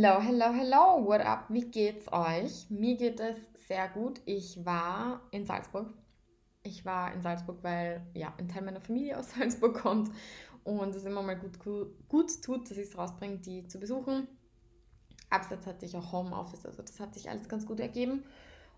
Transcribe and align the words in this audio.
Hello, 0.00 0.20
hello, 0.20 0.52
hello, 0.52 1.04
what 1.04 1.20
up? 1.20 1.46
Wie 1.48 1.64
geht's 1.64 2.06
euch? 2.12 2.70
Mir 2.70 2.96
geht 2.96 3.18
es 3.18 3.36
sehr 3.66 3.88
gut. 3.88 4.20
Ich 4.26 4.64
war 4.64 5.22
in 5.32 5.44
Salzburg. 5.44 5.92
Ich 6.62 6.84
war 6.84 7.12
in 7.12 7.20
Salzburg, 7.20 7.58
weil 7.62 8.06
ja, 8.14 8.32
ein 8.38 8.46
Teil 8.46 8.62
meiner 8.62 8.80
Familie 8.80 9.18
aus 9.18 9.30
Salzburg 9.36 9.74
kommt 9.74 10.12
und 10.62 10.94
es 10.94 11.04
immer 11.04 11.20
mal 11.22 11.36
gut, 11.36 11.58
gut, 12.08 12.42
tut, 12.44 12.70
dass 12.70 12.78
ich 12.78 12.90
es 12.90 12.96
rausbringe, 12.96 13.38
die 13.38 13.66
zu 13.66 13.80
besuchen. 13.80 14.28
Abseits 15.30 15.66
hatte 15.66 15.84
ich 15.84 15.96
auch 15.96 16.12
Homeoffice, 16.12 16.64
also 16.64 16.80
das 16.80 17.00
hat 17.00 17.14
sich 17.14 17.28
alles 17.28 17.48
ganz 17.48 17.66
gut 17.66 17.80
ergeben. 17.80 18.22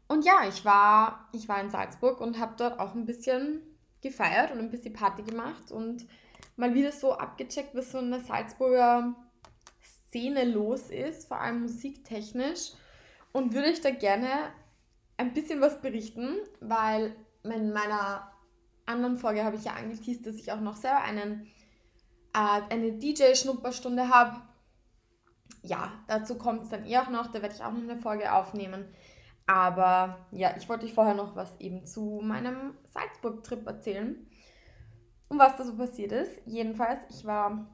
Und 0.09 0.25
ja, 0.25 0.49
ich 0.49 0.65
war, 0.65 1.29
ich 1.35 1.51
war 1.51 1.61
in 1.61 1.69
Salzburg 1.69 2.23
und 2.23 2.39
habe 2.39 2.55
dort 2.57 2.81
auch 2.81 2.95
ein 2.95 3.05
bisschen 3.05 3.61
gefeiert 4.01 4.53
und 4.53 4.59
ein 4.59 4.71
bisschen 4.71 4.95
Party 4.95 5.23
gemacht 5.23 5.71
und 5.71 6.07
mal 6.57 6.73
wieder 6.73 6.93
so 6.93 7.13
abgecheckt, 7.13 7.75
was 7.75 7.93
so 7.93 7.99
eine 7.99 8.21
Salzburger 8.21 9.15
Szene 10.11 10.45
los 10.45 10.91
ist, 10.91 11.29
vor 11.29 11.41
allem 11.41 11.63
musiktechnisch. 11.63 12.73
Und 13.33 13.55
würde 13.55 13.71
ich 13.71 13.81
da 13.81 13.91
gerne 13.91 14.29
ein 15.17 15.33
bisschen 15.33 15.61
was 15.61 15.81
berichten, 15.81 16.37
weil 16.61 17.15
in 17.45 17.73
meiner 17.73 18.33
anderen 18.87 19.17
Folge 19.17 19.45
habe 19.45 19.57
ich 19.57 19.65
ja 19.65 19.75
angeteased, 19.75 20.27
dass 20.27 20.35
ich 20.35 20.51
auch 20.51 20.61
noch 20.61 20.75
selber 20.75 21.03
einen, 21.03 21.47
äh, 22.35 22.61
eine 22.71 22.93
DJ-Schnupperstunde 22.93 24.09
habe. 24.09 24.43
Ja, 25.63 25.93
dazu 26.09 26.37
kommt 26.37 26.65
es 26.65 26.71
dann 26.71 26.85
eh 26.87 26.99
auch 26.99 27.11
noch, 27.11 27.29
da 27.29 27.41
werde 27.41 27.55
ich 27.55 27.63
auch 27.63 27.71
noch 27.71 27.83
eine 27.83 27.97
Folge 27.97 28.33
aufnehmen. 28.33 28.87
Aber 29.47 30.27
ja, 30.33 30.57
ich 30.57 30.69
wollte 30.69 30.87
euch 30.87 30.93
vorher 30.93 31.15
noch 31.15 31.37
was 31.37 31.59
eben 31.61 31.87
zu 31.87 32.21
meinem 32.23 32.75
Salzburg-Trip 32.93 33.65
erzählen 33.65 34.27
und 35.29 35.39
was 35.39 35.57
da 35.57 35.65
so 35.65 35.77
passiert 35.77 36.11
ist. 36.11 36.41
Jedenfalls, 36.47 37.01
ich 37.11 37.25
war 37.25 37.69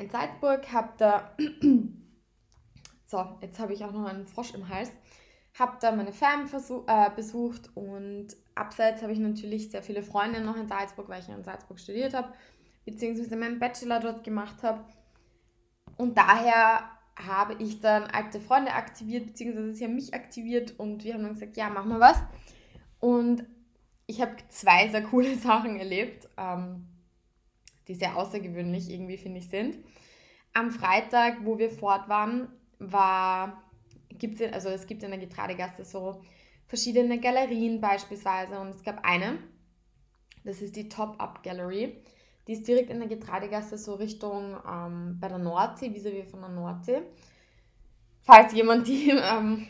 in 0.00 0.10
Salzburg, 0.10 0.72
habe 0.72 0.92
da, 0.98 1.36
so, 3.04 3.38
jetzt 3.40 3.58
habe 3.58 3.72
ich 3.72 3.84
auch 3.84 3.92
noch 3.92 4.06
einen 4.06 4.26
Frosch 4.26 4.54
im 4.54 4.68
Hals, 4.68 4.90
habe 5.58 5.76
da 5.80 5.92
meine 5.92 6.12
Fam 6.12 6.46
äh, 6.86 7.10
besucht 7.14 7.70
und 7.74 8.28
abseits 8.54 9.02
habe 9.02 9.12
ich 9.12 9.18
natürlich 9.18 9.70
sehr 9.70 9.82
viele 9.82 10.02
Freunde 10.02 10.40
noch 10.40 10.56
in 10.56 10.68
Salzburg, 10.68 11.08
weil 11.08 11.20
ich 11.20 11.28
in 11.28 11.44
Salzburg 11.44 11.78
studiert 11.78 12.14
habe, 12.14 12.32
beziehungsweise 12.84 13.36
meinen 13.36 13.58
Bachelor 13.58 14.00
dort 14.00 14.24
gemacht 14.24 14.62
habe. 14.62 14.84
Und 15.96 16.16
daher 16.16 16.90
habe 17.16 17.54
ich 17.58 17.80
dann 17.80 18.04
alte 18.04 18.40
Freunde 18.40 18.72
aktiviert, 18.72 19.26
beziehungsweise 19.26 19.74
sie 19.74 19.84
haben 19.84 19.94
mich 19.94 20.14
aktiviert 20.14 20.78
und 20.78 21.04
wir 21.04 21.14
haben 21.14 21.22
dann 21.22 21.34
gesagt, 21.34 21.56
ja, 21.56 21.68
machen 21.68 21.90
wir 21.90 22.00
was. 22.00 22.18
Und 23.00 23.44
ich 24.06 24.20
habe 24.20 24.36
zwei 24.48 24.88
sehr 24.88 25.02
coole 25.02 25.34
Sachen 25.36 25.76
erlebt. 25.76 26.28
Ähm, 26.36 26.86
die 27.90 27.96
sehr 27.96 28.16
außergewöhnlich 28.16 28.88
irgendwie, 28.88 29.16
finde 29.16 29.40
ich, 29.40 29.48
sind. 29.48 29.76
Am 30.52 30.70
Freitag, 30.70 31.44
wo 31.44 31.58
wir 31.58 31.70
fort 31.70 32.08
waren, 32.08 32.48
war, 32.78 33.64
gibt's, 34.10 34.40
also 34.40 34.68
es 34.68 34.86
gibt 34.86 35.02
in 35.02 35.10
der 35.10 35.18
Getreidegasse 35.18 35.84
so 35.84 36.22
verschiedene 36.68 37.18
Galerien 37.18 37.80
beispielsweise 37.80 38.60
und 38.60 38.68
es 38.68 38.84
gab 38.84 39.04
eine, 39.04 39.38
das 40.44 40.62
ist 40.62 40.76
die 40.76 40.88
Top-Up 40.88 41.42
Gallery. 41.42 41.96
Die 42.46 42.52
ist 42.52 42.66
direkt 42.68 42.90
in 42.90 43.00
der 43.00 43.08
Getreidegasse 43.08 43.76
so 43.76 43.94
Richtung 43.94 44.56
ähm, 44.68 45.18
bei 45.20 45.26
der 45.26 45.38
Nordsee, 45.38 45.90
vis-à-vis 45.90 46.30
von 46.30 46.42
der 46.42 46.50
Nordsee. 46.50 47.02
Falls 48.22 48.52
jemand 48.52 48.86
die 48.86 49.10
ähm, 49.10 49.66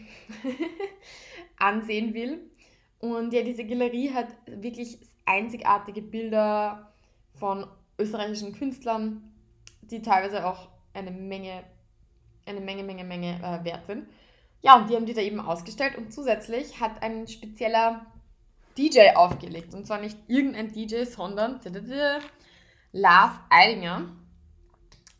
ansehen 1.59 2.13
will. 2.13 2.51
Und 2.99 3.33
ja, 3.33 3.43
diese 3.43 3.65
Galerie 3.65 4.13
hat 4.13 4.29
wirklich 4.47 4.99
einzigartige 5.25 6.03
Bilder 6.03 6.93
von 7.33 7.67
österreichischen 8.01 8.53
Künstlern, 8.53 9.23
die 9.83 10.03
teilweise 10.03 10.47
auch 10.47 10.69
eine 10.95 11.11
Menge, 11.11 11.65
eine 12.47 12.61
Menge, 12.61 12.83
Menge, 12.83 13.05
Menge 13.05 13.39
äh, 13.43 13.65
wert 13.65 13.87
sind. 13.87 14.07
Ja, 14.63 14.77
und 14.77 14.91
die 14.91 14.97
haben 14.97 15.07
die 15.07 15.15
da 15.15 15.23
eben 15.23 15.41
ausgestellt 15.41 15.97
und 15.97 16.13
zusätzlich 16.13 16.81
hat 16.81 17.03
ein 17.03 17.27
spezieller 17.29 18.07
DJ 18.77 19.15
aufgelegt. 19.15 19.75
Und 19.75 19.87
zwar 19.87 20.01
nicht 20.01 20.19
irgendein 20.27 20.73
DJ, 20.73 21.05
sondern 21.05 21.61
Lars 22.93 23.33
Eidinger. 23.49 24.17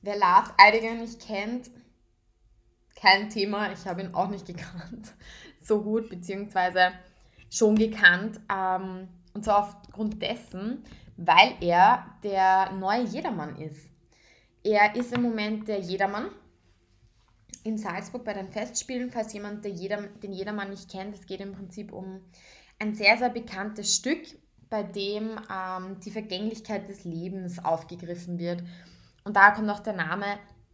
Wer 0.03 0.17
Lars 0.17 0.51
Eidinger 0.59 0.95
nicht 0.95 1.21
kennt, 1.21 1.71
kein 2.97 3.31
Thema. 3.31 3.73
Ich 3.73 3.87
habe 3.87 4.03
ihn 4.03 4.15
auch 4.15 4.29
nicht 4.29 4.47
gekannt. 4.47 5.15
So 5.63 5.83
gut, 5.83 6.09
beziehungsweise 6.09 6.93
schon 7.51 7.77
gekannt. 7.77 8.41
Ähm, 8.51 9.09
und 9.35 9.45
zwar 9.45 9.59
aufgrund 9.59 10.23
dessen, 10.23 10.83
weil 11.21 11.55
er 11.61 12.07
der 12.23 12.73
neue 12.73 13.05
Jedermann 13.05 13.57
ist. 13.57 13.91
Er 14.65 14.97
ist 14.97 15.13
im 15.13 15.23
Moment 15.23 15.69
der 15.69 15.79
Jedermann 15.79 16.31
in 17.63 17.77
Salzburg 17.77 18.25
bei 18.25 18.33
den 18.33 18.49
Festspielen, 18.49 19.11
falls 19.11 19.35
jemand 19.35 19.65
den 19.65 20.33
Jedermann 20.33 20.71
nicht 20.71 20.91
kennt. 20.91 21.15
Es 21.15 21.27
geht 21.27 21.41
im 21.41 21.53
Prinzip 21.53 21.93
um 21.93 22.23
ein 22.79 22.95
sehr, 22.95 23.19
sehr 23.19 23.29
bekanntes 23.29 23.95
Stück, 23.95 24.23
bei 24.71 24.83
dem 24.83 25.39
ähm, 25.53 26.01
die 26.01 26.11
Vergänglichkeit 26.11 26.89
des 26.89 27.05
Lebens 27.05 27.63
aufgegriffen 27.63 28.39
wird. 28.39 28.63
Und 29.25 29.37
da 29.37 29.51
kommt 29.51 29.69
auch 29.69 29.81
der 29.81 29.93
Name, 29.93 30.25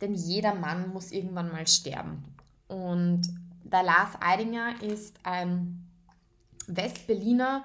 denn 0.00 0.14
jeder 0.14 0.54
Mann 0.54 0.90
muss 0.90 1.10
irgendwann 1.10 1.50
mal 1.50 1.66
sterben. 1.66 2.22
Und 2.68 3.22
der 3.64 3.82
Lars 3.82 4.10
Eidinger 4.20 4.80
ist 4.80 5.18
ein 5.24 5.88
Westberliner, 6.68 7.64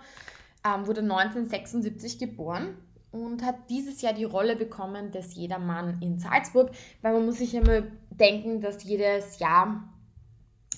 ähm, 0.66 0.88
wurde 0.88 1.02
1976 1.02 2.20
geboren 2.20 2.78
und 3.12 3.44
hat 3.44 3.70
dieses 3.70 4.02
Jahr 4.02 4.14
die 4.14 4.24
Rolle 4.24 4.56
bekommen 4.56 5.12
des 5.12 5.36
Jedermann 5.36 6.02
in 6.02 6.20
Salzburg, 6.20 6.72
weil 7.02 7.14
man 7.14 7.26
muss 7.26 7.38
sich 7.38 7.54
immer 7.54 7.84
denken, 8.10 8.62
dass 8.62 8.84
jedes 8.84 9.40
Jahr 9.40 9.84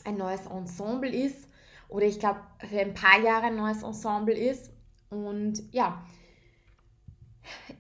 ein 0.03 0.17
neues 0.17 0.45
Ensemble 0.47 1.09
ist 1.09 1.47
oder 1.89 2.05
ich 2.05 2.19
glaube 2.19 2.39
für 2.67 2.79
ein 2.79 2.93
paar 2.93 3.19
Jahre 3.19 3.47
ein 3.47 3.55
neues 3.55 3.83
Ensemble 3.83 4.35
ist 4.35 4.71
und 5.09 5.61
ja, 5.71 6.03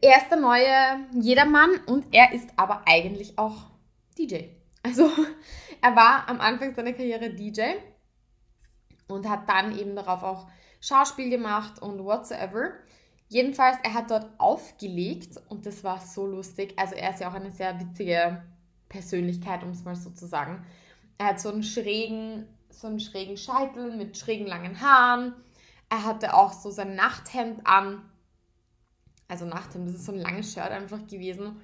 er 0.01 0.17
ist 0.17 0.29
der 0.29 0.39
neue 0.39 1.07
Jedermann 1.13 1.71
und 1.87 2.13
er 2.13 2.33
ist 2.33 2.49
aber 2.55 2.83
eigentlich 2.85 3.37
auch 3.39 3.71
DJ. 4.17 4.49
Also 4.83 5.09
er 5.81 5.95
war 5.95 6.27
am 6.29 6.39
Anfang 6.41 6.75
seiner 6.75 6.93
Karriere 6.93 7.29
DJ 7.31 7.73
und 9.07 9.27
hat 9.27 9.49
dann 9.49 9.77
eben 9.77 9.95
darauf 9.95 10.23
auch 10.23 10.47
Schauspiel 10.83 11.29
gemacht 11.29 11.81
und 11.81 12.03
whatsoever. 12.03 12.73
Jedenfalls, 13.29 13.77
er 13.83 13.93
hat 13.93 14.11
dort 14.11 14.29
aufgelegt 14.37 15.39
und 15.47 15.65
das 15.65 15.81
war 15.85 16.01
so 16.01 16.27
lustig. 16.27 16.73
Also 16.77 16.95
er 16.95 17.11
ist 17.11 17.21
ja 17.21 17.29
auch 17.29 17.33
eine 17.33 17.51
sehr 17.51 17.79
witzige 17.79 18.43
Persönlichkeit, 18.89 19.63
um 19.63 19.69
es 19.69 19.85
mal 19.85 19.95
so 19.95 20.09
zu 20.09 20.27
sagen. 20.27 20.65
Er 21.17 21.27
hat 21.27 21.39
so 21.39 21.47
einen 21.47 21.63
schrägen, 21.63 22.47
so 22.69 22.87
einen 22.87 22.99
schrägen 22.99 23.37
Scheitel 23.37 23.95
mit 23.95 24.17
schrägen 24.17 24.45
langen 24.45 24.81
Haaren. 24.81 25.33
Er 25.89 26.03
hatte 26.03 26.33
auch 26.35 26.51
so 26.51 26.69
sein 26.69 26.95
Nachthemd 26.95 27.65
an. 27.65 28.01
Also 29.29 29.45
Nachthemd, 29.45 29.87
das 29.87 29.95
ist 29.95 30.05
so 30.05 30.11
ein 30.11 30.19
langes 30.19 30.51
Shirt 30.51 30.69
einfach 30.69 31.07
gewesen. 31.07 31.61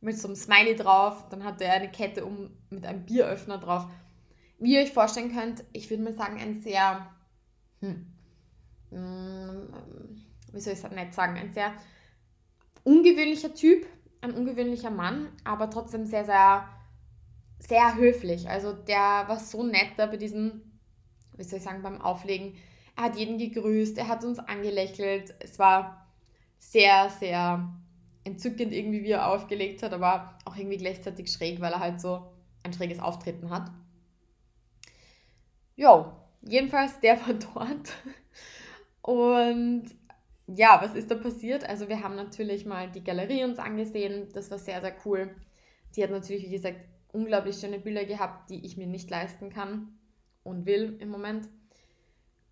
Mit 0.00 0.18
so 0.18 0.28
einem 0.28 0.36
Smiley 0.36 0.76
drauf. 0.76 1.28
Dann 1.28 1.44
hatte 1.44 1.64
er 1.64 1.74
eine 1.74 1.90
Kette 1.90 2.24
um 2.24 2.48
mit 2.70 2.86
einem 2.86 3.04
Bieröffner 3.04 3.58
drauf. 3.58 3.86
Wie 4.58 4.76
ihr 4.76 4.80
euch 4.80 4.92
vorstellen 4.92 5.36
könnt, 5.36 5.62
ich 5.74 5.90
würde 5.90 6.04
mal 6.04 6.14
sagen, 6.14 6.40
ein 6.40 6.62
sehr, 6.62 7.06
hm, 7.80 8.06
wie 10.52 10.60
soll 10.60 10.74
ich 10.74 10.82
es 10.82 10.90
nicht 10.90 11.14
sagen, 11.14 11.36
ein 11.36 11.52
sehr 11.52 11.72
ungewöhnlicher 12.84 13.54
Typ, 13.54 13.86
ein 14.20 14.32
ungewöhnlicher 14.32 14.90
Mann, 14.90 15.28
aber 15.44 15.70
trotzdem 15.70 16.06
sehr, 16.06 16.24
sehr, 16.24 16.68
sehr 17.58 17.96
höflich. 17.96 18.48
Also 18.48 18.72
der 18.72 19.24
war 19.26 19.38
so 19.38 19.62
nett 19.62 19.92
da 19.96 20.06
bei 20.06 20.16
diesem, 20.16 20.62
wie 21.36 21.44
soll 21.44 21.58
ich 21.58 21.64
sagen, 21.64 21.82
beim 21.82 22.00
Auflegen. 22.00 22.54
Er 22.96 23.04
hat 23.04 23.16
jeden 23.16 23.38
gegrüßt, 23.38 23.96
er 23.98 24.08
hat 24.08 24.24
uns 24.24 24.38
angelächelt. 24.38 25.34
Es 25.40 25.58
war 25.58 26.06
sehr, 26.58 27.10
sehr 27.10 27.68
entzückend 28.24 28.72
irgendwie, 28.72 29.02
wie 29.02 29.10
er 29.10 29.28
aufgelegt 29.28 29.82
hat, 29.82 29.92
aber 29.92 30.38
auch 30.44 30.56
irgendwie 30.56 30.76
gleichzeitig 30.76 31.30
schräg, 31.30 31.60
weil 31.60 31.72
er 31.72 31.80
halt 31.80 32.00
so 32.00 32.32
ein 32.62 32.72
schräges 32.72 33.00
Auftreten 33.00 33.50
hat. 33.50 33.70
Jo, 35.74 36.12
jedenfalls, 36.42 37.00
der 37.00 37.18
war 37.26 37.34
dort. 37.34 37.92
Und 39.02 39.86
ja, 40.46 40.80
was 40.82 40.94
ist 40.94 41.10
da 41.10 41.14
passiert? 41.14 41.68
Also 41.68 41.88
wir 41.88 42.02
haben 42.02 42.16
natürlich 42.16 42.66
mal 42.66 42.90
die 42.90 43.04
Galerie 43.04 43.44
uns 43.44 43.58
angesehen. 43.58 44.28
Das 44.34 44.50
war 44.50 44.58
sehr, 44.58 44.80
sehr 44.80 44.94
cool. 45.04 45.34
Die 45.94 46.02
hat 46.02 46.10
natürlich, 46.10 46.44
wie 46.46 46.50
gesagt, 46.52 46.86
unglaublich 47.12 47.56
schöne 47.56 47.78
Bilder 47.78 48.04
gehabt, 48.04 48.50
die 48.50 48.64
ich 48.64 48.76
mir 48.76 48.86
nicht 48.86 49.10
leisten 49.10 49.50
kann 49.50 49.98
und 50.42 50.66
will 50.66 50.96
im 51.00 51.10
Moment. 51.10 51.48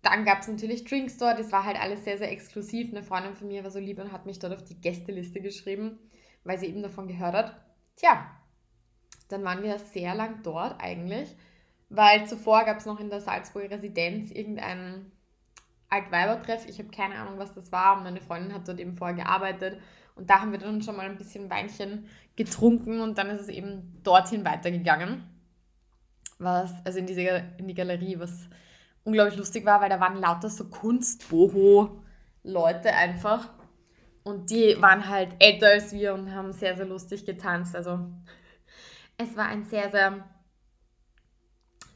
Dann 0.01 0.25
gab 0.25 0.39
es 0.39 0.47
natürlich 0.47 0.85
Drinks 0.85 1.17
dort. 1.17 1.39
Das 1.39 1.51
war 1.51 1.65
halt 1.65 1.79
alles 1.79 2.03
sehr, 2.03 2.17
sehr 2.17 2.31
exklusiv. 2.31 2.91
Eine 2.91 3.03
Freundin 3.03 3.35
von 3.35 3.47
mir 3.47 3.63
war 3.63 3.71
so 3.71 3.79
lieb 3.79 3.99
und 3.99 4.11
hat 4.11 4.25
mich 4.25 4.39
dort 4.39 4.53
auf 4.53 4.63
die 4.63 4.79
Gästeliste 4.79 5.41
geschrieben, 5.41 5.99
weil 6.43 6.57
sie 6.57 6.67
eben 6.67 6.81
davon 6.81 7.07
gehört 7.07 7.35
hat. 7.35 7.61
Tja, 7.95 8.25
dann 9.27 9.43
waren 9.43 9.63
wir 9.63 9.77
sehr 9.79 10.15
lang 10.15 10.41
dort 10.43 10.81
eigentlich 10.81 11.35
weil 11.91 12.25
zuvor 12.25 12.63
gab 12.63 12.77
es 12.77 12.85
noch 12.85 12.99
in 12.99 13.09
der 13.09 13.19
Salzburger 13.19 13.71
Residenz 13.71 14.31
irgendeinen 14.31 15.11
Altweibertreff. 15.91 16.67
Ich 16.67 16.79
habe 16.79 16.89
keine 16.89 17.15
Ahnung, 17.15 17.37
was 17.37 17.53
das 17.53 17.71
war. 17.71 17.97
Und 17.97 18.03
meine 18.03 18.21
Freundin 18.21 18.53
hat 18.53 18.67
dort 18.67 18.79
eben 18.79 18.97
vorher 18.97 19.15
gearbeitet. 19.15 19.79
Und 20.15 20.29
da 20.29 20.41
haben 20.41 20.51
wir 20.51 20.59
dann 20.59 20.81
schon 20.81 20.97
mal 20.97 21.05
ein 21.05 21.17
bisschen 21.17 21.49
Weinchen 21.49 22.07
getrunken 22.35 22.99
und 23.01 23.17
dann 23.17 23.29
ist 23.29 23.41
es 23.41 23.49
eben 23.49 23.99
dorthin 24.03 24.45
weitergegangen. 24.45 25.23
was, 26.39 26.73
also 26.83 26.99
in, 26.99 27.05
diese, 27.05 27.43
in 27.57 27.67
die 27.67 27.73
Galerie, 27.73 28.19
was 28.19 28.47
unglaublich 29.03 29.37
lustig 29.37 29.65
war, 29.65 29.81
weil 29.81 29.89
da 29.89 29.99
waren 29.99 30.19
lauter 30.19 30.49
so 30.49 30.69
Kunst-Boho-Leute 30.69 32.93
einfach. 32.93 33.49
Und 34.23 34.51
die 34.51 34.77
waren 34.79 35.09
halt 35.09 35.35
älter 35.39 35.67
als 35.67 35.93
wir 35.93 36.13
und 36.13 36.33
haben 36.33 36.53
sehr, 36.53 36.75
sehr 36.75 36.85
lustig 36.85 37.25
getanzt. 37.25 37.75
Also 37.75 37.99
es 39.17 39.35
war 39.35 39.47
ein 39.47 39.63
sehr, 39.63 39.89
sehr, 39.89 40.23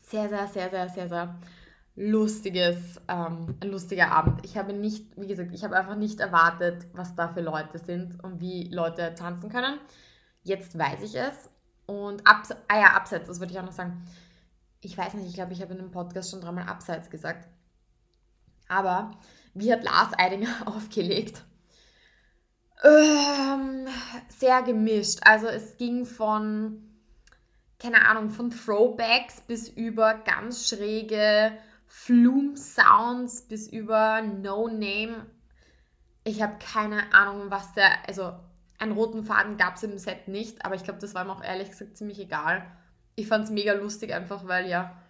sehr, 0.02 0.30
sehr, 0.30 0.48
sehr, 0.48 0.70
sehr, 0.70 0.90
sehr, 0.90 1.08
sehr 1.08 1.40
lustiges, 1.96 3.02
ähm, 3.08 3.56
ein 3.62 3.70
lustiger 3.70 4.12
Abend. 4.12 4.46
Ich 4.46 4.58
habe 4.58 4.74
nicht, 4.74 5.06
wie 5.16 5.28
gesagt, 5.28 5.54
ich 5.54 5.64
habe 5.64 5.78
einfach 5.78 5.96
nicht 5.96 6.20
erwartet, 6.20 6.88
was 6.94 7.16
da 7.16 7.30
für 7.30 7.42
Leute 7.42 7.80
sind 7.80 8.22
und 8.24 8.42
wie 8.42 8.70
Leute 8.70 9.16
tanzen 9.16 9.50
können. 9.50 9.80
Jetzt 10.44 10.78
weiß 10.78 11.02
ich 11.04 11.16
es. 11.16 11.50
Und 11.86 12.28
abs 12.28 12.52
ah 12.68 12.80
ja, 12.80 12.88
abseits, 12.96 13.28
das 13.28 13.40
würde 13.40 13.54
ich 13.54 13.60
auch 13.60 13.66
noch 13.66 13.72
sagen. 13.72 14.06
Ich 14.82 14.98
weiß 14.98 15.14
nicht, 15.14 15.28
ich 15.28 15.34
glaube, 15.34 15.54
ich 15.54 15.62
habe 15.62 15.74
in 15.74 15.80
dem 15.80 15.92
Podcast 15.92 16.32
schon 16.32 16.42
dreimal 16.42 16.68
abseits 16.68 17.10
gesagt. 17.10 17.48
Aber 18.68 19.12
wie 19.54 19.72
hat 19.72 19.84
Lars 19.84 20.12
Eidinger 20.18 20.54
aufgelegt? 20.66 21.44
Ähm, 22.84 23.88
sehr 24.28 24.62
gemischt. 24.64 25.20
Also 25.24 25.48
es 25.48 25.78
ging 25.78 26.06
von, 26.06 26.84
keine 27.80 28.06
Ahnung, 28.06 28.30
von 28.30 28.52
Throwbacks 28.52 29.42
bis 29.42 29.70
über 29.70 30.16
ganz 30.16 30.68
schräge 30.68 31.54
Flume-Sounds 31.98 33.48
bis 33.48 33.68
über 33.68 34.22
No 34.22 34.68
Name. 34.68 35.26
Ich 36.24 36.42
habe 36.42 36.58
keine 36.60 37.14
Ahnung, 37.14 37.50
was 37.50 37.74
der, 37.74 38.08
also 38.08 38.34
einen 38.78 38.92
roten 38.92 39.24
Faden 39.24 39.58
gab 39.58 39.78
es 39.78 39.84
im 39.84 39.98
Set 39.98 40.28
nicht, 40.28 40.64
aber 40.66 40.76
ich 40.76 40.84
glaube, 40.84 41.00
das 41.00 41.16
war 41.16 41.24
mir 41.24 41.32
auch 41.32 41.44
ehrlich 41.44 41.72
gesagt 41.72 41.98
ziemlich 41.98 42.20
egal. 42.20 42.68
Ich 43.16 43.28
fand 43.28 43.46
es 43.46 43.50
mega 43.50 43.74
lustig, 43.74 44.14
einfach 44.14 44.46
weil 44.46 44.68
ja, 44.68 45.02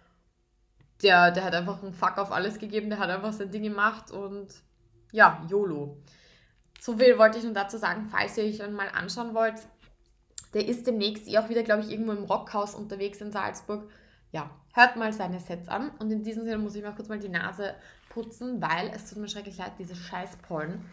der, 1.02 1.32
der 1.32 1.44
hat 1.44 1.54
einfach 1.54 1.82
einen 1.82 1.92
Fuck 1.92 2.16
auf 2.16 2.32
alles 2.32 2.58
gegeben, 2.58 2.88
der 2.88 3.00
hat 3.00 3.10
einfach 3.10 3.32
sein 3.32 3.50
Ding 3.50 3.64
gemacht 3.64 4.10
und 4.10 4.54
ja, 5.12 5.44
YOLO. 5.50 5.98
So 6.80 6.96
viel 6.96 7.18
wollte 7.18 7.38
ich 7.38 7.44
nur 7.44 7.52
dazu 7.52 7.76
sagen, 7.76 8.06
falls 8.10 8.38
ihr 8.38 8.44
euch 8.44 8.58
dann 8.58 8.72
mal 8.72 8.88
anschauen 8.88 9.34
wollt. 9.34 9.60
Der 10.54 10.66
ist 10.66 10.86
demnächst 10.86 11.28
eh 11.28 11.36
auch 11.38 11.50
wieder, 11.50 11.64
glaube 11.64 11.82
ich, 11.82 11.90
irgendwo 11.90 12.12
im 12.12 12.24
Rockhaus 12.24 12.74
unterwegs 12.74 13.20
in 13.20 13.32
Salzburg. 13.32 13.90
Ja, 14.32 14.50
hört 14.74 14.96
mal 14.96 15.12
seine 15.12 15.40
Sets 15.40 15.68
an. 15.68 15.90
Und 15.98 16.10
in 16.10 16.22
diesem 16.22 16.44
Sinne 16.44 16.58
muss 16.58 16.74
ich 16.74 16.82
mal 16.82 16.94
kurz 16.94 17.08
mal 17.08 17.18
die 17.18 17.28
Nase 17.28 17.74
putzen, 18.08 18.60
weil 18.60 18.88
es 18.88 19.08
tut 19.08 19.18
mir 19.18 19.28
schrecklich 19.28 19.58
leid, 19.58 19.72
diese 19.78 19.94
scheiß 19.94 20.36
Pollen. 20.38 20.84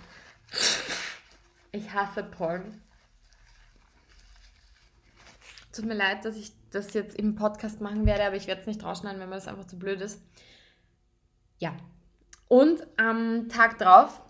Ich 1.71 1.91
hasse 1.93 2.23
Pollen. 2.23 2.81
Tut 5.71 5.85
mir 5.85 5.95
leid, 5.95 6.23
dass 6.23 6.35
ich 6.35 6.51
das 6.69 6.93
jetzt 6.93 7.15
im 7.15 7.35
Podcast 7.35 7.81
machen 7.81 8.05
werde, 8.05 8.25
aber 8.25 8.35
ich 8.35 8.47
werde 8.47 8.61
es 8.61 8.67
nicht 8.67 8.83
rausschneiden, 8.83 9.19
wenn 9.19 9.29
mir 9.29 9.35
das 9.35 9.47
einfach 9.47 9.65
zu 9.65 9.79
blöd 9.79 10.01
ist. 10.01 10.21
Ja. 11.57 11.75
Und 12.47 12.85
am 12.97 13.49
Tag 13.49 13.79
drauf 13.79 14.21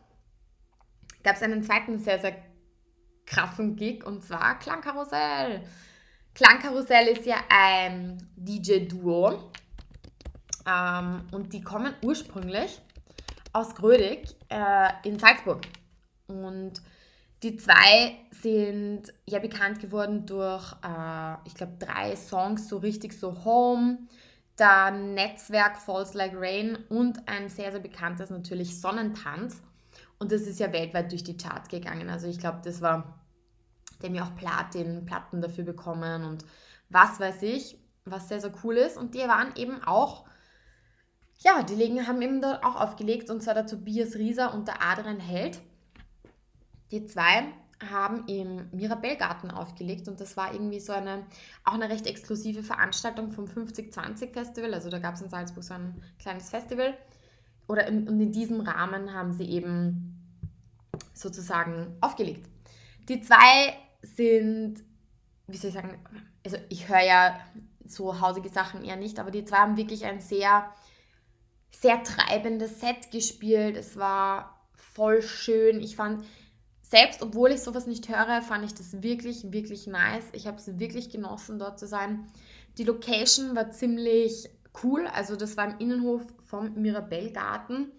gab 1.24 1.36
es 1.36 1.42
einen 1.42 1.64
zweiten 1.64 1.98
sehr, 1.98 2.20
sehr 2.20 2.36
krassen 3.26 3.76
Gig 3.76 4.06
und 4.06 4.24
zwar 4.24 4.60
Klangkarussell. 4.60 5.64
Klangkarussell 6.36 7.08
ist 7.08 7.26
ja 7.26 7.38
ein 7.50 8.18
DJ-Duo 8.36 9.52
ähm, 10.66 11.22
und 11.32 11.54
die 11.54 11.62
kommen 11.62 11.94
ursprünglich 12.04 12.82
aus 13.52 13.76
Grödig 13.76 14.36
äh, 14.50 14.90
in 15.04 15.20
Salzburg. 15.20 15.62
Und 16.28 16.82
die 17.44 17.58
zwei 17.58 18.18
sind 18.32 19.14
ja 19.26 19.40
bekannt 19.40 19.80
geworden 19.80 20.26
durch, 20.26 20.74
äh, 20.84 21.36
ich 21.46 21.54
glaube, 21.54 21.74
drei 21.78 22.16
Songs, 22.16 22.68
so 22.68 22.78
richtig 22.78 23.14
so 23.14 23.44
Home, 23.46 24.00
dann 24.56 25.14
Netzwerk 25.14 25.78
Falls 25.78 26.14
Like 26.14 26.34
Rain 26.36 26.78
und 26.90 27.28
ein 27.28 27.50
sehr, 27.50 27.72
sehr 27.72 27.82
bekanntes 27.82 28.30
natürlich 28.30 28.80
Sonnentanz. 28.80 29.62
Und 30.20 30.32
das 30.32 30.44
ist 30.44 30.60
ja 30.60 30.72
weltweit 30.72 31.12
durch 31.12 31.24
die 31.24 31.38
Charts 31.38 31.70
gegangen. 31.70 32.10
Also 32.10 32.28
ich 32.28 32.40
glaube, 32.40 32.62
das 32.64 32.82
war, 32.82 33.20
die 34.04 34.08
haben 34.08 34.16
ja 34.16 34.26
auch 34.26 34.36
Platin, 34.36 35.06
Platten 35.06 35.42
dafür 35.42 35.64
bekommen 35.64 36.26
und 36.26 36.46
was 36.90 37.20
weiß 37.20 37.42
ich, 37.44 37.78
was 38.06 38.28
sehr, 38.28 38.42
sehr 38.42 38.54
cool 38.64 38.76
ist. 38.76 38.98
Und 38.98 39.16
die 39.16 39.20
waren 39.20 39.56
eben 39.56 39.82
auch, 39.84 40.26
ja, 41.40 41.64
die 41.64 41.76
Legen 41.76 42.06
haben 42.06 42.22
eben 42.22 42.42
da 42.42 42.60
auch 42.64 42.76
aufgelegt 42.76 43.30
und 43.30 43.42
zwar 43.42 43.54
der 43.54 43.66
Tobias 43.66 44.16
Rieser 44.16 44.54
und 44.54 44.68
der 44.68 44.82
Adrian 44.84 45.20
Held. 45.20 45.60
Die 46.92 47.06
zwei 47.06 47.46
haben 47.92 48.28
im 48.28 48.70
Mirabellgarten 48.72 49.52
aufgelegt 49.52 50.08
und 50.08 50.22
das 50.22 50.38
war 50.38 50.54
irgendwie 50.54 50.80
so 50.80 50.94
eine, 50.94 51.26
auch 51.64 51.74
eine 51.74 51.90
recht 51.90 52.08
exklusive 52.08 52.64
Veranstaltung 52.64 53.32
vom 53.32 53.48
5020 53.48 54.32
Festival. 54.32 54.74
Also 54.74 54.90
da 54.90 55.00
gab 55.00 55.16
es 55.16 55.22
in 55.22 55.30
Salzburg 55.30 55.64
so 55.64 55.74
ein 55.74 56.02
kleines 56.20 56.50
Festival 56.50 56.94
oder 57.68 57.88
in, 57.88 58.08
und 58.08 58.20
in 58.20 58.32
diesem 58.32 58.62
Rahmen 58.62 59.14
haben 59.14 59.34
sie 59.34 59.50
eben 59.50 60.20
sozusagen 61.14 61.98
aufgelegt. 62.02 62.48
Die 63.10 63.22
zwei 63.22 63.76
sind, 64.04 64.84
wie 65.48 65.58
soll 65.58 65.70
ich 65.70 65.76
sagen, 65.76 65.98
also 66.46 66.58
ich 66.70 66.88
höre 66.90 67.02
ja 67.02 67.40
so 67.86 68.22
hausige 68.22 68.50
Sachen 68.50 68.84
eher 68.84 68.96
nicht, 68.96 69.20
aber 69.20 69.32
die 69.32 69.46
zwei 69.46 69.58
haben 69.58 69.78
wirklich 69.78 70.06
ein 70.06 70.20
sehr, 70.20 70.70
sehr 71.72 72.04
treibendes 72.04 72.80
Set 72.80 73.12
gespielt. 73.12 73.76
Es 73.78 73.98
war 73.98 74.68
voll 74.74 75.22
schön. 75.22 75.82
Ich 75.82 75.96
fand, 75.96 76.24
selbst 76.82 77.22
obwohl 77.22 77.52
ich 77.52 77.62
sowas 77.62 77.88
nicht 77.88 78.10
höre, 78.10 78.42
fand 78.42 78.66
ich 78.66 78.74
das 78.74 79.02
wirklich, 79.02 79.52
wirklich 79.52 79.88
nice. 79.88 80.26
Ich 80.34 80.48
habe 80.48 80.58
es 80.58 80.80
wirklich 80.80 81.10
genossen, 81.10 81.60
dort 81.60 81.80
zu 81.80 81.88
sein. 81.88 82.28
Die 82.78 82.84
Location 82.84 83.56
war 83.56 83.72
ziemlich 83.72 84.50
cool. 84.84 85.08
Also 85.08 85.36
das 85.36 85.58
war 85.58 85.66
im 85.70 85.80
Innenhof 85.80 86.22
vom 86.46 86.74
Mirabellgarten. 86.76 87.92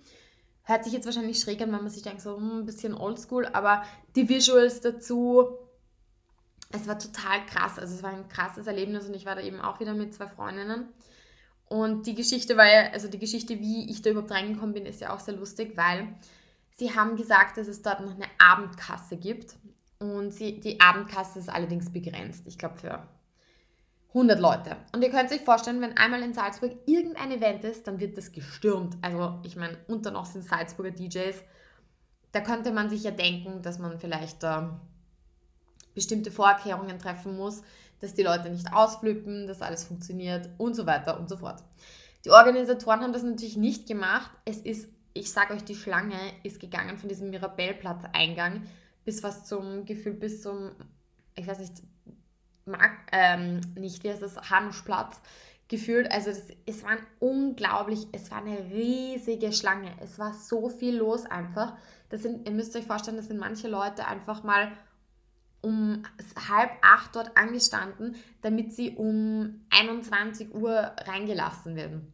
Hört 0.62 0.84
sich 0.84 0.94
jetzt 0.94 1.04
wahrscheinlich 1.04 1.40
schräg 1.40 1.60
an, 1.60 1.72
wenn 1.72 1.82
man 1.82 1.90
sich 1.90 2.02
denkt, 2.02 2.22
so 2.22 2.36
hm, 2.36 2.60
ein 2.60 2.66
bisschen 2.66 2.94
oldschool, 2.94 3.46
aber 3.46 3.82
die 4.16 4.30
Visuals 4.30 4.80
dazu, 4.80 5.58
es 6.74 6.88
war 6.88 6.98
total 6.98 7.44
krass. 7.46 7.78
Also 7.78 7.94
es 7.94 8.02
war 8.02 8.10
ein 8.10 8.28
krasses 8.28 8.66
Erlebnis 8.66 9.06
und 9.06 9.14
ich 9.14 9.26
war 9.26 9.34
da 9.34 9.40
eben 9.40 9.60
auch 9.60 9.80
wieder 9.80 9.94
mit 9.94 10.14
zwei 10.14 10.28
Freundinnen. 10.28 10.88
Und 11.66 12.06
die 12.06 12.14
Geschichte 12.14 12.56
war 12.56 12.66
ja, 12.66 12.90
also 12.92 13.08
die 13.08 13.18
Geschichte, 13.18 13.58
wie 13.60 13.90
ich 13.90 14.02
da 14.02 14.10
überhaupt 14.10 14.30
reingekommen 14.30 14.74
bin, 14.74 14.86
ist 14.86 15.00
ja 15.00 15.14
auch 15.14 15.20
sehr 15.20 15.34
lustig, 15.34 15.76
weil 15.76 16.08
sie 16.76 16.94
haben 16.94 17.16
gesagt, 17.16 17.56
dass 17.56 17.68
es 17.68 17.82
dort 17.82 18.00
noch 18.00 18.14
eine 18.14 18.26
Abendkasse 18.38 19.16
gibt. 19.16 19.54
Und 19.98 20.32
sie, 20.32 20.60
die 20.60 20.80
Abendkasse 20.80 21.38
ist 21.38 21.48
allerdings 21.48 21.90
begrenzt. 21.90 22.46
Ich 22.46 22.58
glaube 22.58 22.76
für 22.76 23.08
100 24.08 24.38
Leute. 24.38 24.76
Und 24.92 25.02
ihr 25.02 25.10
könnt 25.10 25.32
euch 25.32 25.40
vorstellen, 25.40 25.80
wenn 25.80 25.96
einmal 25.96 26.22
in 26.22 26.34
Salzburg 26.34 26.72
irgendein 26.86 27.32
Event 27.32 27.64
ist, 27.64 27.86
dann 27.86 27.98
wird 27.98 28.18
das 28.18 28.32
gestürmt. 28.32 28.96
Also 29.00 29.40
ich 29.44 29.56
meine, 29.56 29.78
unter 29.88 30.10
noch 30.10 30.26
sind 30.26 30.44
Salzburger 30.44 30.90
DJs. 30.90 31.42
Da 32.32 32.40
könnte 32.40 32.72
man 32.72 32.90
sich 32.90 33.04
ja 33.04 33.10
denken, 33.10 33.62
dass 33.62 33.78
man 33.78 33.98
vielleicht 33.98 34.44
äh, 34.44 34.62
bestimmte 35.94 36.30
Vorkehrungen 36.30 36.98
treffen 36.98 37.36
muss, 37.36 37.62
dass 38.00 38.14
die 38.14 38.22
Leute 38.22 38.50
nicht 38.50 38.72
ausflippen, 38.72 39.46
dass 39.46 39.62
alles 39.62 39.84
funktioniert 39.84 40.50
und 40.58 40.74
so 40.74 40.86
weiter 40.86 41.18
und 41.18 41.28
so 41.28 41.36
fort. 41.36 41.62
Die 42.24 42.30
Organisatoren 42.30 43.00
haben 43.00 43.12
das 43.12 43.22
natürlich 43.22 43.56
nicht 43.56 43.86
gemacht. 43.86 44.30
Es 44.44 44.58
ist, 44.58 44.88
ich 45.12 45.30
sage 45.30 45.54
euch, 45.54 45.64
die 45.64 45.74
Schlange 45.74 46.18
ist 46.42 46.60
gegangen 46.60 46.98
von 46.98 47.08
diesem 47.08 47.30
Mirabellplatz-Eingang 47.30 48.62
bis 49.04 49.20
fast 49.20 49.46
zum 49.46 49.84
Gefühl, 49.84 50.14
bis 50.14 50.42
zum, 50.42 50.70
ich 51.34 51.46
weiß 51.46 51.58
nicht, 51.58 51.82
Mark, 52.64 52.92
ähm, 53.12 53.60
nicht, 53.74 54.02
wie 54.02 54.10
heißt 54.10 54.22
das, 54.22 54.50
Hanuschplatz 54.50 55.20
gefühlt. 55.68 56.10
Also 56.10 56.30
das, 56.30 56.42
es 56.66 56.82
war 56.82 56.96
unglaublich, 57.20 58.06
es 58.12 58.30
war 58.30 58.38
eine 58.38 58.58
riesige 58.70 59.52
Schlange. 59.52 59.92
Es 60.00 60.18
war 60.18 60.32
so 60.32 60.68
viel 60.68 60.96
los 60.96 61.26
einfach. 61.26 61.76
Das 62.08 62.22
sind, 62.22 62.46
ihr 62.48 62.54
müsst 62.54 62.74
euch 62.76 62.86
vorstellen, 62.86 63.16
das 63.16 63.26
sind 63.26 63.38
manche 63.38 63.68
Leute 63.68 64.06
einfach 64.06 64.42
mal 64.42 64.72
um 65.64 66.02
halb 66.48 66.70
acht 66.82 67.16
dort 67.16 67.36
angestanden, 67.36 68.16
damit 68.42 68.72
sie 68.74 68.90
um 68.90 69.64
21 69.70 70.54
Uhr 70.54 70.92
reingelassen 71.06 71.74
werden. 71.74 72.12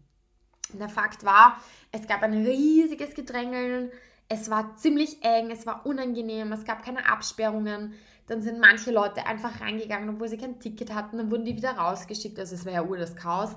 der 0.73 0.89
Fakt 0.89 1.25
war, 1.25 1.61
es 1.91 2.07
gab 2.07 2.23
ein 2.23 2.47
riesiges 2.47 3.15
Gedrängeln, 3.15 3.91
es 4.29 4.49
war 4.49 4.77
ziemlich 4.77 5.25
eng, 5.25 5.51
es 5.51 5.67
war 5.67 5.85
unangenehm, 5.85 6.53
es 6.53 6.65
gab 6.65 6.85
keine 6.85 7.11
Absperrungen. 7.11 7.95
Dann 8.29 8.43
sind 8.43 8.61
manche 8.61 8.93
Leute 8.93 9.27
einfach 9.27 9.61
reingegangen, 9.61 10.09
obwohl 10.09 10.29
sie 10.29 10.39
kein 10.39 10.61
Ticket 10.61 10.95
hatten, 10.95 11.19
dann 11.19 11.33
wurden 11.33 11.45
die 11.45 11.57
wieder 11.57 11.73
rausgeschickt. 11.73 12.39
Also 12.39 12.55
es 12.55 12.65
war 12.65 12.73
ja 12.73 12.85
ur 12.85 12.97
das 12.97 13.17
Chaos. 13.17 13.57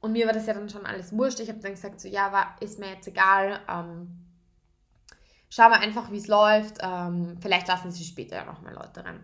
Und 0.00 0.12
mir 0.12 0.26
war 0.26 0.32
das 0.32 0.46
ja 0.46 0.54
dann 0.54 0.68
schon 0.68 0.86
alles 0.86 1.12
wurscht. 1.12 1.40
Ich 1.40 1.48
habe 1.48 1.58
dann 1.58 1.72
gesagt, 1.72 2.00
so 2.00 2.06
ja, 2.06 2.30
war, 2.30 2.54
ist 2.60 2.78
mir 2.78 2.90
jetzt 2.90 3.08
egal. 3.08 3.58
Ähm, 3.68 4.23
schauen 5.54 5.70
wir 5.70 5.80
einfach, 5.80 6.10
wie 6.10 6.16
es 6.16 6.26
läuft. 6.26 6.78
Ähm, 6.80 7.36
vielleicht 7.40 7.68
lassen 7.68 7.92
sie 7.92 8.04
später 8.04 8.36
ja 8.36 8.44
nochmal 8.44 8.74
Leute 8.74 9.04
rein. 9.04 9.20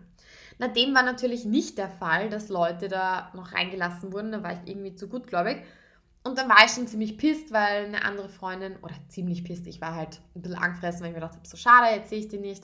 Na, 0.59 0.67
dem 0.67 0.93
war 0.93 1.03
natürlich 1.03 1.43
nicht 1.43 1.77
der 1.77 1.89
Fall, 1.89 2.29
dass 2.29 2.47
Leute 2.49 2.87
da 2.87 3.31
noch 3.33 3.51
reingelassen 3.51 4.13
wurden. 4.13 4.31
Da 4.31 4.41
war 4.41 4.53
ich 4.53 4.59
irgendwie 4.65 4.95
zu 4.95 5.09
gut, 5.09 5.27
glaube 5.27 5.53
ich. 5.53 5.57
Und 6.23 6.37
dann 6.37 6.47
war 6.47 6.63
ich 6.63 6.71
schon 6.71 6.87
ziemlich 6.87 7.17
pisst, 7.17 7.51
weil 7.51 7.85
eine 7.85 8.05
andere 8.05 8.29
Freundin, 8.29 8.77
oder 8.77 8.93
ziemlich 9.07 9.43
pisst, 9.43 9.65
ich 9.65 9.81
war 9.81 9.95
halt 9.95 10.21
ein 10.35 10.43
bisschen 10.43 10.59
angefressen, 10.59 11.01
weil 11.01 11.07
ich 11.07 11.15
mir 11.15 11.21
gedacht 11.21 11.35
habe, 11.35 11.47
so 11.47 11.57
schade, 11.57 11.95
jetzt 11.95 12.09
sehe 12.09 12.19
ich 12.19 12.27
die 12.27 12.37
nicht. 12.37 12.63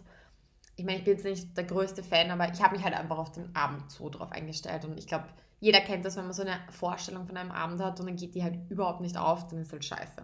ich 0.75 0.85
meine, 0.85 0.99
ich 0.99 1.03
bin 1.03 1.13
jetzt 1.15 1.25
nicht 1.25 1.57
der 1.57 1.63
größte 1.63 2.03
Fan, 2.03 2.29
aber 2.29 2.53
ich 2.53 2.61
habe 2.61 2.75
mich 2.75 2.85
halt 2.85 2.93
einfach 2.93 3.17
auf 3.17 3.31
den 3.31 3.53
Abend 3.55 3.91
so 3.91 4.09
drauf 4.09 4.31
eingestellt. 4.31 4.85
Und 4.85 4.97
ich 4.97 5.07
glaube, 5.07 5.25
jeder 5.59 5.81
kennt 5.81 6.05
das, 6.05 6.15
wenn 6.15 6.25
man 6.25 6.33
so 6.33 6.43
eine 6.43 6.59
Vorstellung 6.69 7.25
von 7.25 7.35
einem 7.35 7.51
Abend 7.51 7.81
hat 7.81 7.99
und 7.99 8.05
dann 8.05 8.15
geht 8.15 8.35
die 8.35 8.43
halt 8.43 8.59
überhaupt 8.69 9.01
nicht 9.01 9.17
auf, 9.17 9.47
dann 9.47 9.59
ist 9.59 9.71
halt 9.71 9.83
scheiße. 9.83 10.23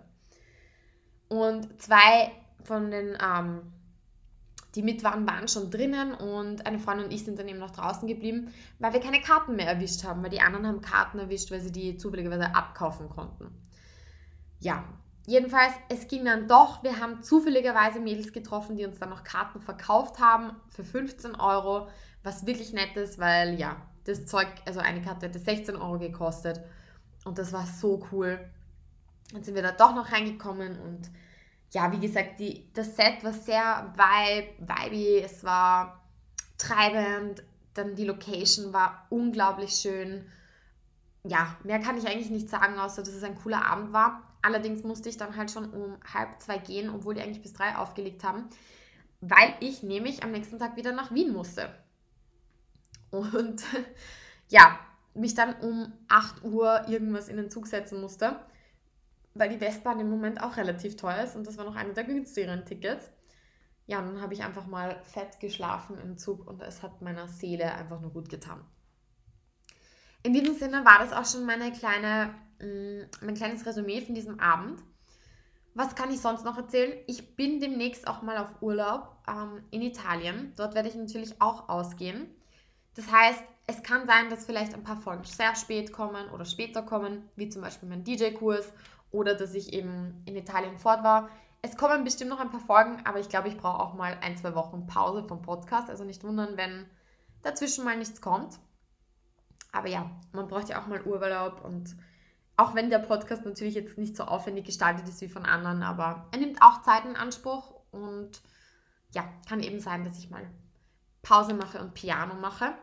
Und 1.28 1.82
zwei 1.82 2.32
von 2.64 2.92
den, 2.92 3.18
ähm, 3.22 3.62
die 4.76 4.82
mit 4.82 5.04
waren, 5.04 5.28
waren 5.28 5.48
schon 5.48 5.70
drinnen 5.70 6.14
und 6.14 6.66
eine 6.66 6.80
Freundin 6.80 7.06
und 7.06 7.14
ich 7.14 7.24
sind 7.24 7.38
dann 7.38 7.48
eben 7.48 7.60
noch 7.60 7.72
draußen 7.72 8.08
geblieben, 8.08 8.54
weil 8.80 8.94
wir 8.94 9.00
keine 9.00 9.22
Karten 9.22 9.56
mehr 9.56 9.68
erwischt 9.68 10.04
haben, 10.04 10.24
weil 10.24 10.32
die 10.32 10.42
anderen 10.42 10.66
haben 10.66 10.82
Karten 10.82 11.20
erwischt, 11.20 11.52
weil 11.52 11.62
sie 11.62 11.72
die 11.72 11.98
zufälligerweise 11.98 12.56
abkaufen 12.56 13.10
konnten. 13.10 13.50
Ja, 14.60 14.84
jedenfalls, 15.28 15.74
es 15.90 16.08
ging 16.08 16.26
dann 16.26 16.48
doch. 16.48 16.84
Wir 16.84 17.00
haben 17.00 17.22
zufälligerweise 17.22 18.00
Mädels 18.00 18.34
getroffen, 18.34 18.76
die 18.76 18.86
uns 18.86 18.98
dann 18.98 19.10
noch 19.10 19.24
Karten 19.24 19.62
verkauft 19.62 20.20
haben 20.20 20.54
für 20.70 20.84
15 20.84 21.36
Euro, 21.36 21.88
was 22.24 22.48
wirklich 22.48 22.74
nett 22.74 22.96
ist, 22.98 23.20
weil 23.20 23.60
ja, 23.60 23.76
das 24.06 24.26
Zeug, 24.26 24.48
also 24.66 24.80
eine 24.80 25.02
Karte 25.02 25.28
hätte 25.28 25.40
16 25.40 25.76
Euro 25.76 26.00
gekostet 26.00 26.62
und 27.26 27.38
das 27.38 27.54
war 27.54 27.66
so 27.66 28.06
cool. 28.12 28.40
Dann 29.32 29.44
sind 29.44 29.56
wir 29.56 29.62
da 29.62 29.72
doch 29.72 29.96
noch 29.96 30.12
reingekommen 30.12 30.80
und 30.80 31.10
ja, 31.74 31.92
wie 31.92 32.00
gesagt, 32.00 32.40
die, 32.40 32.72
das 32.74 32.96
Set 32.96 33.24
war 33.24 33.34
sehr 33.34 33.94
vibe, 33.96 34.54
vibey, 34.60 35.22
es 35.24 35.44
war 35.44 36.04
treibend, 36.58 37.44
dann 37.74 37.96
die 37.96 38.06
Location 38.06 38.74
war 38.74 39.08
unglaublich 39.10 39.72
schön. 39.72 40.26
Ja, 41.24 41.58
mehr 41.64 41.80
kann 41.80 41.98
ich 41.98 42.08
eigentlich 42.08 42.30
nicht 42.30 42.50
sagen, 42.50 42.78
außer 42.78 43.02
dass 43.02 43.14
es 43.14 43.24
ein 43.24 43.36
cooler 43.36 43.66
Abend 43.66 43.92
war. 43.92 44.22
Allerdings 44.44 44.84
musste 44.84 45.10
ich 45.10 45.18
dann 45.18 45.36
halt 45.36 45.50
schon 45.50 45.72
um 45.72 45.98
halb 46.14 46.40
zwei 46.40 46.60
gehen, 46.60 46.90
obwohl 46.90 47.16
die 47.16 47.22
eigentlich 47.22 47.42
bis 47.42 47.54
drei 47.54 47.76
aufgelegt 47.76 48.24
haben, 48.24 48.50
weil 49.22 49.56
ich 49.60 49.82
nämlich 49.82 50.22
am 50.22 50.32
nächsten 50.32 50.60
Tag 50.60 50.76
wieder 50.76 50.92
nach 50.92 51.12
Wien 51.12 51.34
musste. 51.34 51.74
Und 53.10 53.64
ja, 54.50 54.80
mich 55.16 55.34
dann 55.34 55.56
um 55.56 55.92
8 56.08 56.44
Uhr 56.44 56.88
irgendwas 56.88 57.30
in 57.30 57.38
den 57.38 57.50
Zug 57.50 57.66
setzen 57.68 58.00
musste, 58.00 58.36
weil 59.34 59.50
die 59.50 59.62
Westbahn 59.62 60.00
im 60.00 60.10
Moment 60.10 60.42
auch 60.42 60.58
relativ 60.58 60.96
teuer 60.96 61.24
ist 61.24 61.36
und 61.36 61.48
das 61.48 61.58
war 61.58 61.66
noch 61.66 61.76
eine 61.76 61.94
der 61.94 62.04
günstigeren 62.04 62.66
Tickets. 62.66 63.10
Ja, 63.86 64.00
und 64.00 64.06
dann 64.06 64.22
habe 64.22 64.34
ich 64.34 64.44
einfach 64.44 64.66
mal 64.66 65.02
fett 65.04 65.40
geschlafen 65.40 65.98
im 65.98 66.18
Zug 66.18 66.48
und 66.48 66.62
es 66.62 66.82
hat 66.84 67.02
meiner 67.02 67.28
Seele 67.28 67.74
einfach 67.74 68.00
nur 68.00 68.12
gut 68.12 68.30
getan. 68.30 68.62
In 70.24 70.32
diesem 70.32 70.56
Sinne 70.56 70.86
war 70.86 71.00
das 71.00 71.12
auch 71.12 71.26
schon 71.26 71.46
meine 71.46 71.74
kleine 71.74 72.34
Mm, 72.64 73.04
mein 73.22 73.36
kleines 73.36 73.66
Resümee 73.66 74.02
von 74.02 74.16
diesem 74.16 74.40
Abend. 74.40 74.82
Was 75.76 75.96
kann 75.96 76.12
ich 76.12 76.20
sonst 76.20 76.46
noch 76.46 76.58
erzählen? 76.58 76.94
Ich 77.08 77.36
bin 77.36 77.60
demnächst 77.60 78.08
auch 78.08 78.22
mal 78.22 78.38
auf 78.38 78.62
Urlaub 78.62 79.18
ähm, 79.28 79.64
in 79.72 79.82
Italien. 79.82 80.54
Dort 80.56 80.76
werde 80.76 80.88
ich 80.90 80.96
natürlich 80.96 81.42
auch 81.42 81.68
ausgehen. 81.68 82.28
Das 82.96 83.12
heißt, 83.12 83.44
es 83.66 83.82
kann 83.82 84.06
sein, 84.06 84.30
dass 84.30 84.46
vielleicht 84.46 84.74
ein 84.76 84.84
paar 84.84 84.98
Folgen 84.98 85.24
sehr 85.24 85.56
spät 85.56 85.92
kommen 85.92 86.30
oder 86.30 86.46
später 86.46 86.84
kommen, 86.84 87.28
wie 87.36 87.50
zum 87.50 87.64
Beispiel 87.64 87.90
mein 87.90 88.04
DJ-Kurs 88.04 88.72
oder 89.14 89.36
dass 89.36 89.54
ich 89.54 89.72
eben 89.72 90.22
in 90.26 90.36
Italien 90.36 90.78
fort 90.78 91.04
war. 91.04 91.30
Es 91.62 91.78
kommen 91.78 92.04
bestimmt 92.04 92.30
noch 92.30 92.42
ein 92.42 92.50
paar 92.50 92.60
Folgen, 92.60 93.06
aber 93.06 93.20
ich 93.20 93.30
glaube, 93.30 93.48
ich 93.48 93.56
brauche 93.56 93.80
auch 93.80 93.94
mal 93.94 94.18
ein, 94.20 94.36
zwei 94.36 94.54
Wochen 94.54 94.86
Pause 94.86 95.24
vom 95.24 95.42
Podcast. 95.42 95.90
Also 95.90 96.04
nicht 96.04 96.24
wundern, 96.26 96.58
wenn 96.58 96.86
dazwischen 97.42 97.86
mal 97.86 97.96
nichts 97.96 98.20
kommt. 98.20 98.60
Aber 99.72 99.88
ja, 99.88 100.12
man 100.34 100.48
braucht 100.48 100.68
ja 100.70 100.82
auch 100.82 100.88
mal 100.88 101.02
Urlaub 101.04 101.64
und 101.64 101.96
auch 102.58 102.76
wenn 102.76 102.90
der 102.90 103.00
Podcast 103.00 103.46
natürlich 103.46 103.76
jetzt 103.76 103.98
nicht 103.98 104.16
so 104.16 104.24
aufwendig 104.24 104.66
gestaltet 104.66 105.08
ist 105.08 105.22
wie 105.22 105.30
von 105.30 105.46
anderen, 105.46 105.82
aber 105.82 106.28
er 106.32 106.40
nimmt 106.40 106.62
auch 106.62 106.84
Zeit 106.84 107.06
in 107.06 107.16
Anspruch 107.16 107.74
und 107.92 108.42
ja, 109.14 109.24
kann 109.48 109.62
eben 109.62 109.80
sein, 109.80 110.04
dass 110.04 110.20
ich 110.20 110.30
mal 110.30 110.48
Pause 111.22 111.54
mache 111.54 111.80
und 111.80 111.94
Piano 111.94 112.36
mache. 112.36 112.74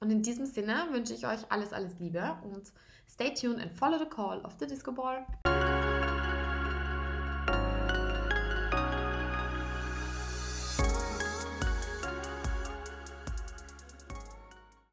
Und 0.00 0.10
in 0.10 0.22
diesem 0.22 0.46
Sinne 0.46 0.88
wünsche 0.92 1.12
ich 1.12 1.26
euch 1.26 1.50
alles, 1.50 1.72
alles 1.72 1.98
Liebe 1.98 2.38
und 2.44 2.72
stay 3.10 3.34
tuned 3.34 3.60
and 3.60 3.72
follow 3.72 3.98
the 3.98 4.08
call 4.08 4.40
of 4.44 4.54
the 4.58 4.66
Disco 4.66 4.92
Ball. 4.92 5.26